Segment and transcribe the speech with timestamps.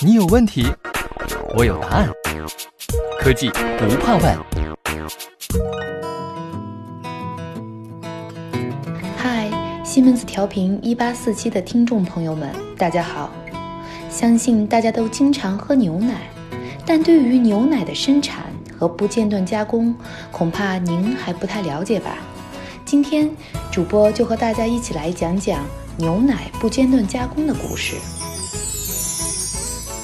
[0.00, 0.66] 你有问题，
[1.56, 2.08] 我有答案。
[3.20, 3.48] 科技
[3.78, 4.36] 不怕问。
[9.16, 9.48] 嗨，
[9.84, 13.32] 西门子调频一八四七的听众朋友们，大家好。
[14.10, 16.28] 相信大家都经常喝牛奶，
[16.84, 18.46] 但对于牛奶的生产
[18.76, 19.94] 和不间断加工，
[20.32, 22.18] 恐怕您还不太了解吧？
[22.84, 23.30] 今天
[23.70, 25.64] 主播就和大家一起来讲讲
[25.96, 27.96] 牛奶不间断加工的故事。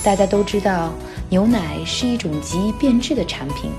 [0.05, 0.93] 大家都知道，
[1.29, 3.71] 牛奶是一种极易变质的产品，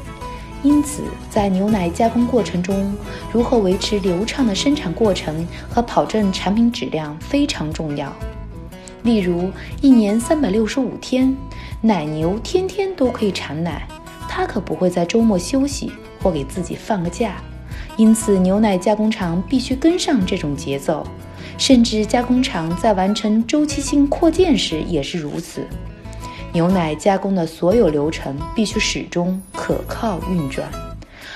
[0.63, 2.96] 因此在牛奶加工过程中，
[3.32, 8.12] 如何维持流畅的生产过程和保证产品质量非常重要。
[9.04, 9.52] 例如，
[9.82, 11.36] 一年三百六十五天，
[11.82, 13.85] 奶牛天天都可以产奶，
[14.30, 17.35] 它可不会在周末休息或给自己放个假。
[17.98, 21.05] 因此，牛奶加工厂必须跟上这种节奏，
[21.58, 25.68] 甚至加工厂在完成周期性扩建时也是如此。
[26.53, 30.70] 牛奶加工的所有流程必须始终可靠运转，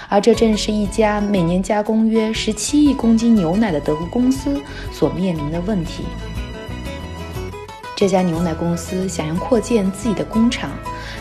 [0.08, 6.04] 而这正是一家每年加工约十七亿公斤牛奶的德国公司所面临的问题。
[7.96, 10.70] 这家牛奶公司想要扩建自己的工厂，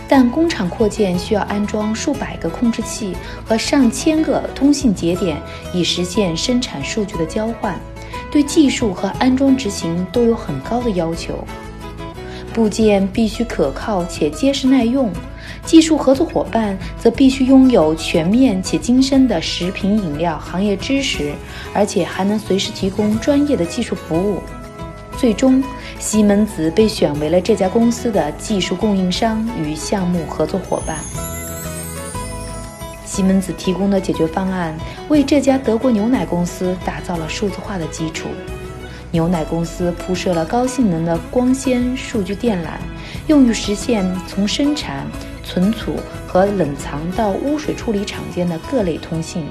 [0.06, 3.16] 但工厂扩建需要安装数百个控制器
[3.46, 5.40] 和上千个通信节点，
[5.72, 7.80] 以实现生产数据的交换，
[8.30, 11.42] 对技术和安装执行都有很高的要求。
[12.56, 15.12] 部件必须可靠且结实耐用，
[15.66, 21.34] 技术合作伙伴则必须拥有全面且精深的食品饮料行业知识，
[21.74, 24.40] 而且还能随时提供专业的技术服务。
[25.18, 25.62] 最终，
[25.98, 30.96] 西门子被选为了这家公司的技术供应商与项目合作伙伴。
[33.04, 34.74] 西门子提供的解决方案
[35.10, 38.28] 为这家德国牛奶公司打造了数字化的基础。
[39.16, 42.72] 牛奶公司铺设了高性能的光纤数据电缆，
[43.28, 45.06] 用于实现从生产、
[45.42, 45.94] 存储
[46.26, 49.42] 和冷藏到污水处理厂间的各类通信。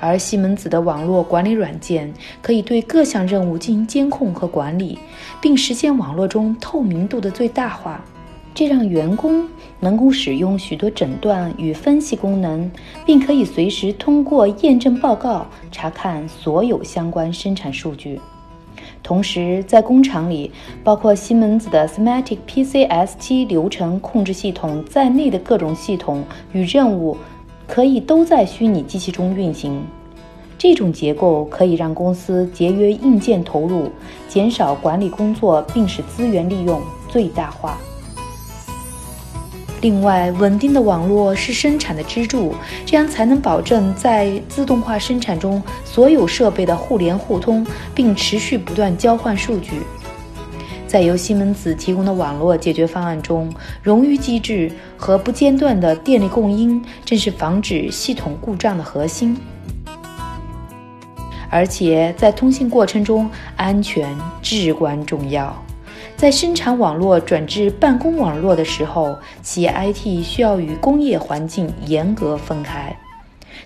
[0.00, 2.10] 而西门子的网络管理软件
[2.40, 4.98] 可以对各项任务进行监控和管理，
[5.42, 8.02] 并实现网络中透明度的最大化，
[8.54, 9.46] 这让员工
[9.78, 12.70] 能够使用许多诊断与分析功能，
[13.04, 18.18] 并可以随时通过验证报告查看所有相关生产数据。
[19.02, 20.50] 同时，在工厂里，
[20.84, 26.22] 包括西门子的 Smatic PCS7 流程控制系统在内的各种系统
[26.52, 27.16] 与任务，
[27.66, 29.82] 可以都在虚拟机器中运行。
[30.58, 33.90] 这种结构可以让公司节约硬件投入，
[34.28, 37.78] 减少管理工作，并使资源利用最大化。
[39.80, 42.54] 另外，稳定的网络是生产的支柱，
[42.84, 49.80] 这样才能保证在自动化生产中所有设备的互联互通，并持续不断交换数据。
[50.86, 53.50] 在由西门子提供的网络解决方案中，
[53.84, 59.36] 冗余机制和不间断的电力供应正是防止系统故障的核心。
[61.48, 65.56] 而且，在通信过程中，安全至关重要。
[66.20, 72.94] 在生产网络转至办公网络的时候，企业 IT 需要与工业环境严格分开，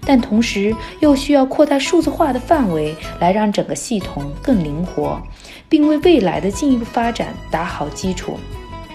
[0.06, 5.20] 但同时又需要扩大数字化的范围，来让整个系统更灵活，
[5.69, 8.38] 并为未来的进一步发展打好基础。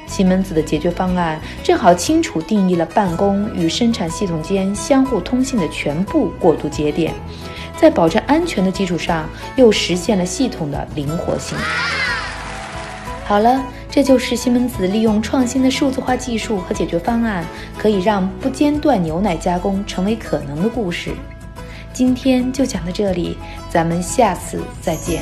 [0.08, 7.14] 西门子的解决方案正好清楚定义了办公与生产系统间相互通信的全部过渡节点，
[7.76, 11.58] 在保证安全的基础上，又实现了系统的灵活性。
[13.30, 17.46] 好了，这就是西门子利用创新的数字化技术和解决方案，
[17.78, 21.14] 可以让不间断牛奶加工成为可能的故事。
[21.94, 23.38] 今天就讲到这里，
[23.70, 25.22] 咱们下次再见。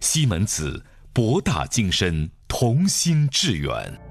[0.00, 0.84] 西门子，
[1.14, 4.05] 博大精深，同心致远。